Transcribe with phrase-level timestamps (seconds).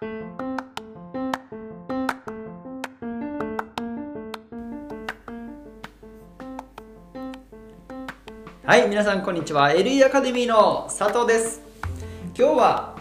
[0.00, 0.06] は
[8.78, 9.72] い皆さんこんにちは。
[9.72, 11.60] LE アカデミーの佐藤です。
[12.34, 12.96] 今日は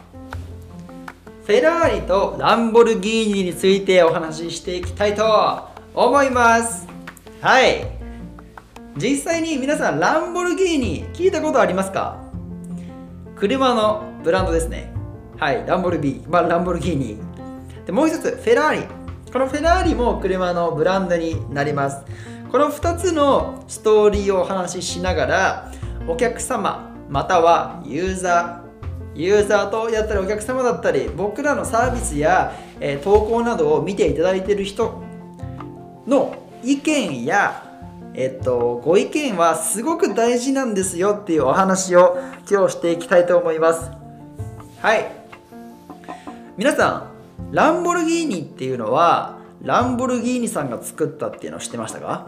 [1.46, 6.86] フェラーリとランボルギーニについてお話ししていきたいと思います。
[7.40, 7.88] はい。
[8.98, 12.18] 実際に皆さんランボルギーニ聞いたことありますか？
[13.38, 14.99] 車のブランドですね。
[15.40, 17.18] はいランボルビー、まあ、ランボルギーニ。
[17.86, 18.88] でもう一つフェラーリ。
[19.32, 22.04] このフェラーリも車のブランドになります。
[22.52, 25.72] この2つのストーリーをお話ししながら
[26.08, 35.02] お客様またはユーザーユーザーとやったりお客様だったり僕らのサービスや、えー、投稿などを見ていただいている人
[36.06, 37.66] の意見や
[38.16, 42.18] えっと、ご意見はすごく大事なんですよっていうお話を
[42.50, 43.92] 今日していきたいと思います。
[44.82, 45.19] はい。
[46.60, 47.10] 皆さ
[47.52, 52.26] んランボルギーニっていうのはランボルギーニさんが作ったっていうのを知ってましたか？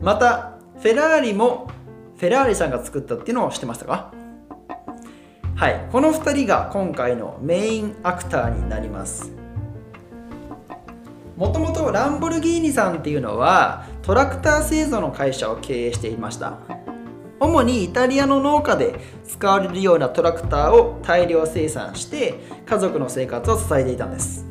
[0.00, 1.70] またフェラーリも
[2.16, 4.14] フェラーリさんが作ったっていうのを知ってましたか？
[5.54, 9.30] はいこの2人が今回のメインアクターになります。
[11.36, 16.56] もともとランボルギーニさんっていうのはトラクター製造の会社を経営していました。
[17.40, 22.34] 主にイタリアの農家で使われるようなトラクターを大量生産して
[22.66, 24.46] 家族の生活を支えていたんです。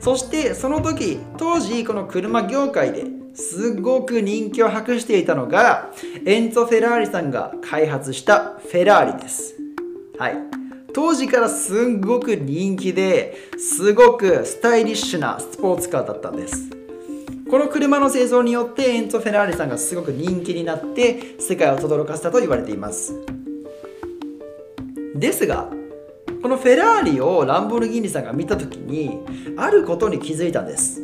[0.00, 5.90] そしてその時当時この車業界ですごく人気を博していたのが
[6.24, 9.56] エンツォ・フェラーリさんが開発したフェラーリです。
[10.18, 10.36] はい。
[10.94, 16.83] 当時からすんごく人気ですごくスタイリッシュなスポーツカーだったんです。
[17.54, 23.14] この車の製造によってエンツォ・フェラーリさんがすごく人気になって世界を轟かせたと言われています。
[25.14, 25.70] ですが
[26.42, 29.20] このフェラーリをランボルギーニさんが見た時に
[29.56, 31.00] あることに気づいたんです。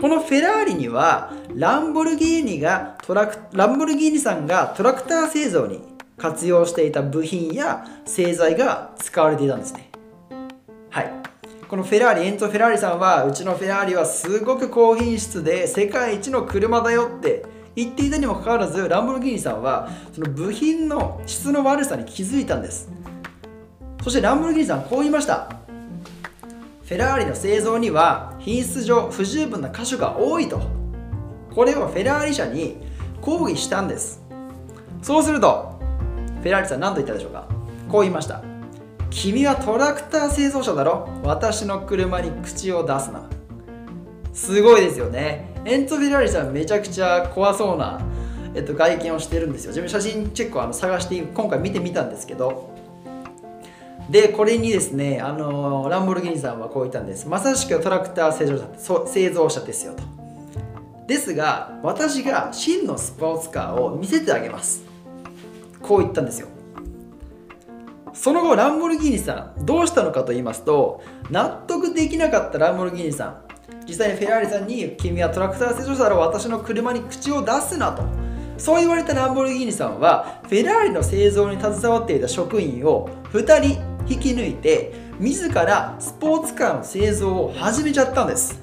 [0.00, 5.80] このフェラーリにはランボルギーニがトラクランボルギーニさんがトラクター製造に
[6.16, 9.90] 活用していた部品や製材が使われていたんですね。
[10.90, 11.25] はい。
[11.68, 17.44] このフェラーリエンツォ・フェラーリさんはうちのフェラーリはすごく高品質で世界一の車だよって
[17.74, 22.88] 言っていたにもかかわらずランボルギーニさんはその部品の質の悪さに気づいたんです。
[24.04, 25.56] そしてランボルギーニさんこう言いました。
[26.84, 30.62] フェラーリの製造には品質上不十分な箇所が多いと。
[31.52, 32.76] これをフェラーリ社に
[33.20, 34.22] 抗議したんです。
[35.02, 35.80] そうすると
[36.42, 37.48] フェラーリさん何と言ったでしょうか。
[37.88, 38.55] こう言いました。
[39.16, 41.08] 君はトラクター製造者だろ？
[41.24, 43.26] 私の車に口を出すな。
[44.34, 45.54] すごいですよね。
[45.64, 47.98] エンツォ・フェラーリさんめちゃくちゃ怖そうな、
[48.54, 49.70] えっと、外見をしてるんですよ。
[49.70, 52.76] 自分写真チェックをあの探して今回見てみたんですけど。
[54.10, 57.26] でこれにですねあのランボルギーニさんはこう言ったんです。
[57.26, 60.02] まさしくトラクター製造者製造者ですよと。
[61.08, 64.84] ですが私が真のスポーツカーを見せてあげます。
[65.80, 66.48] こう言ったんですよ。
[68.26, 71.00] その後ランボルギーニさんどうしたのかと言いますと
[71.30, 73.42] 納得できなかったランボルギーニさん。
[73.86, 78.02] 実際にフェラーリさんに「君はトラクター製造者だろ私の車に口を出すな」と。
[78.58, 88.60] そう言われたランボルギーニさんはフェラーリの製造に携わっていた職員を2人引き抜いて自らスポーツカーの製造を始めちゃったんです。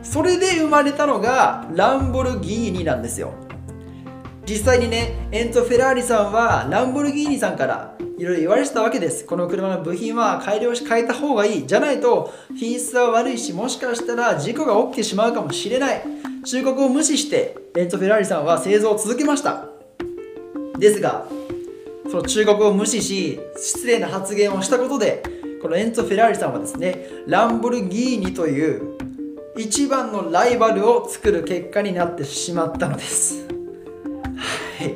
[0.00, 3.32] それで生まれたのがランボルギーニなんですよ。
[4.48, 9.26] 実際にねエンツォ・フェラーリさんはランボルギーニさんからいろいろ言われてたわけです。
[9.26, 16.02] この車の部品は改良し変えた方がいいじゃないと品質は悪いしもしかしたら事故が起きてしまうかもしれない。
[16.44, 19.66] 忠告を無視してエンツォ・フェラーリさんは製造を続けました。
[20.78, 21.26] ですが
[22.08, 25.24] その忠告を無視し失礼な発言をしたことで
[25.60, 28.96] このエンツォ・フェラーリさんはですねランボルギーニという
[29.56, 33.55] 一番のライバルを作る結果になってしまったのです。
[34.84, 34.94] い。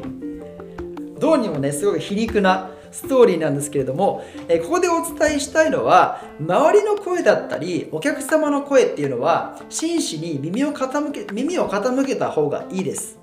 [1.19, 13.19] どうにもねすごく皮肉なストーリーなんですけれども、えここでお伝えしたいのは周りの声だったりお客様の声っていうのは真摯に耳を傾け耳を傾けた方がいいです。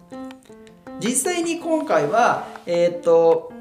[0.99, 3.51] 実際に今回はえー、っと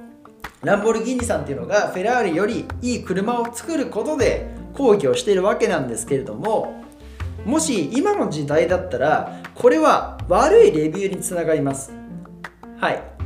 [0.63, 6.83] ランボルギーニさんっていうのがフェラーリよりいい車を作ることで抗議をしているわけなんですけれども
[7.45, 12.06] もし今の時代だったらこれは悪いレビューにつながります。
[12.79, 13.17] はい。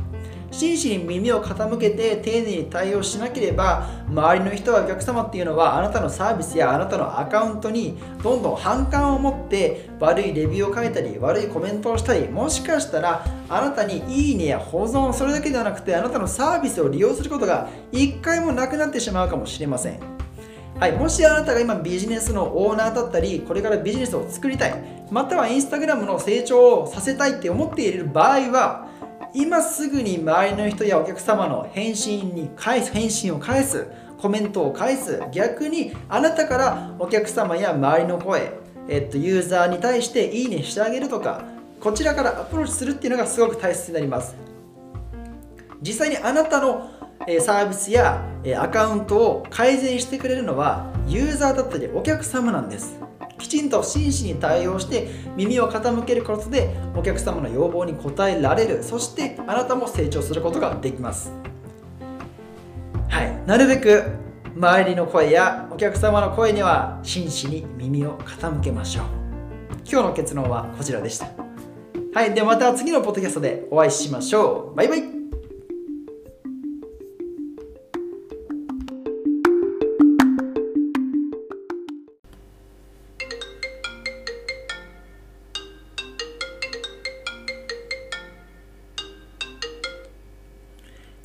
[0.51, 19.99] 真摯に耳を傾けて丁寧に対応しなければ周りの人はお客様っていうのはあなたのサービスやあなたのアカウントにどんどん反感を持って悪いレビューを書いたり悪いコメントをしたりもしかしたらあなたにいいねや保存それだけではなくてあなたのサービスを利用することが一回もなくなってしまうかもしれません。
[20.79, 28.90] はい、もしあなたが今ビジネスのオーナーだったりこれからビジネスを作りたいまたはインスタグラムの成長をさせたいって思っている場合は
[29.33, 33.87] 今すぐに周りの人やお客様の返信に返す返信を返す
[34.19, 35.21] コメントを返す。
[35.31, 38.53] 逆にあなたからお客様や周りの声、
[38.87, 41.43] えっと、ユーザーに対していいねしてあげるとか
[41.79, 44.35] こちらからアプローチするっていうのがすごく大切になります。
[45.81, 46.91] 実際にあなたの
[47.39, 48.23] サービスや
[48.59, 52.99] アカウントを改善してくれるのはユーザーだったりお客様なんです。
[53.41, 58.83] きちんと真摯に対応して耳を傾けることでお客様の要望に応えられる。
[58.83, 61.31] そしてあなたも成長することができます。
[63.09, 63.47] はい。
[63.47, 64.03] なるべく
[64.55, 69.05] 周りの声やお客様の声には真摯に耳を傾けましょう。
[69.89, 71.27] 今日の結論はこちらでした。
[72.13, 72.33] はい。
[72.33, 74.75] ではまた次のポッドキャストでお会いしましょう。
[74.75, 75.10] バイバイ。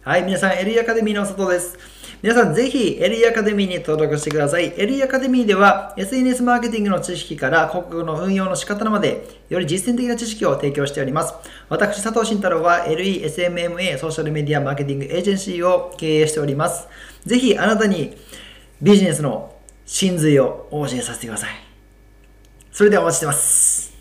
[0.07, 1.77] はい、皆さん、LE アカデミーの外です。
[2.23, 4.73] 皆さん、ぜひ LE アカデミーに登録してください。
[4.75, 11.35] LE アカデミーでは SNS マーケティングの知識から広告の運用の仕方まで、より実践的な知識を提供しております。
[11.69, 16.87] 私、佐藤慎太郎は LE、SMMA、ソーシャルメディアマーケティングエージェンシーを経営しております。
[17.25, 18.17] ぜひ、あなたに
[18.81, 21.51] ビジネスの真髄をお教えさせてください。
[22.71, 23.96] それではお待ちしてます。